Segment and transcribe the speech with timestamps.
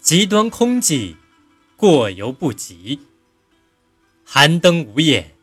[0.00, 1.14] 极端空寂，
[1.76, 3.00] 过犹不及。
[4.24, 5.36] 寒灯无焰，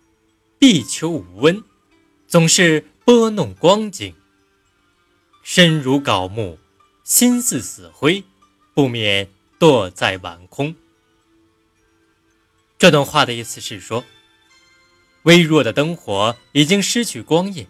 [0.59, 1.63] 地球无温，
[2.27, 4.15] 总是拨弄光景。
[5.43, 6.57] 身如槁木，
[7.03, 8.23] 心似死灰，
[8.73, 10.75] 不免堕在晚空。
[12.79, 14.03] 这段话的意思是说，
[15.23, 17.67] 微弱的灯火已经失去光焰，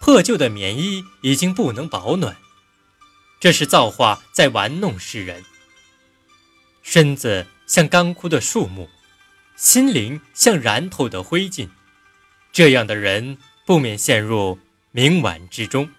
[0.00, 2.36] 破旧的棉衣已经不能保暖。
[3.40, 5.44] 这是造化在玩弄世人。
[6.82, 8.88] 身子像干枯的树木，
[9.56, 11.68] 心灵像燃透的灰烬，
[12.52, 14.58] 这样的人不免陷入
[14.92, 15.90] 冥顽之中。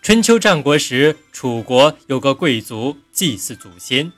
[0.00, 4.12] 春秋战国时，楚国有个贵族祭祀祖先，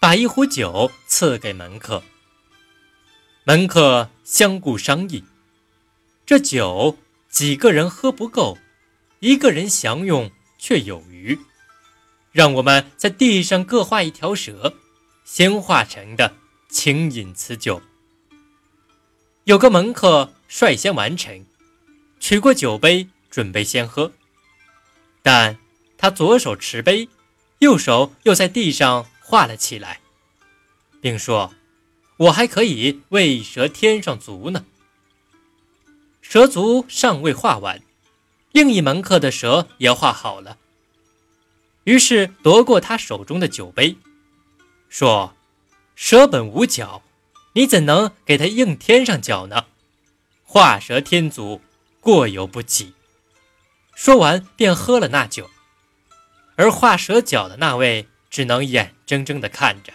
[0.00, 2.02] 把一壶酒赐给门客。
[3.42, 5.22] 门客相顾商议，
[6.24, 6.96] 这酒
[7.28, 8.56] 几个人喝不够，
[9.20, 11.38] 一个人享用却有余。
[12.34, 14.74] 让我们在地上各画一条蛇，
[15.24, 16.34] 先化成的，
[16.68, 17.80] 请饮此酒。
[19.44, 21.46] 有个门客率先完成，
[22.18, 24.10] 取过酒杯，准备先喝。
[25.22, 25.56] 但
[25.96, 27.08] 他左手持杯，
[27.60, 30.00] 右手又在地上画了起来，
[31.00, 31.54] 并说
[32.18, 34.64] ：“我还可以为蛇添上足呢。”
[36.20, 37.80] 蛇足尚未画完，
[38.50, 40.58] 另一门客的蛇也画好了。
[41.84, 43.96] 于是夺过他手中的酒杯，
[44.88, 45.34] 说
[45.94, 47.02] ：“蛇本无脚，
[47.52, 49.66] 你怎能给他硬添上脚呢？
[50.42, 51.60] 画蛇添足，
[52.00, 52.94] 过犹不及。”
[53.94, 55.48] 说完便喝了那酒，
[56.56, 59.92] 而画蛇脚的那位只能眼睁睁地看着。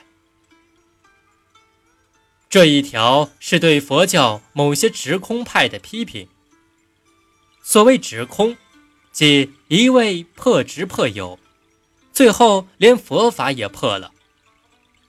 [2.50, 6.28] 这一条是对佛教某些直空派的批评。
[7.62, 8.58] 所谓直空，
[9.12, 11.38] 即一味破执破有。
[12.20, 14.12] 最后连佛法也破了，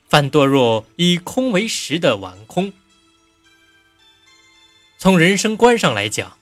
[0.08, 2.72] 反堕入以空为实的顽空。
[4.96, 6.38] 从人生观上来讲，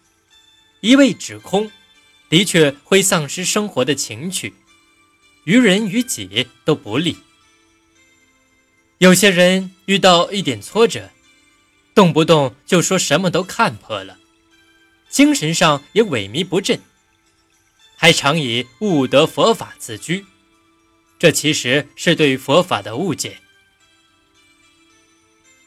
[0.83, 1.71] 一味指空，
[2.29, 4.53] 的确会丧失生活的情趣，
[5.45, 7.17] 于人于己都不利。
[8.99, 11.09] 有些人遇到一点挫折，
[11.95, 14.19] 动不动就说什么都看破了，
[15.09, 16.79] 精神上也萎靡不振，
[17.97, 20.27] 还常以悟得佛法自居。
[21.19, 23.39] 这其实是对佛法的误解。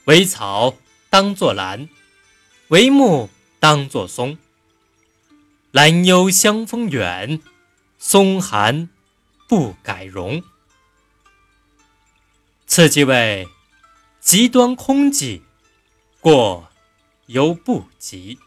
[0.05, 0.75] 为草
[1.09, 1.89] 当作兰，
[2.69, 3.29] 为木
[3.59, 4.37] 当作松。
[5.71, 7.41] 兰幽香风远，
[7.97, 8.89] 松寒
[9.47, 10.43] 不改容。
[12.65, 13.47] 此即为
[14.19, 15.41] 极端空寂，
[16.19, 16.69] 过
[17.27, 18.39] 犹不及。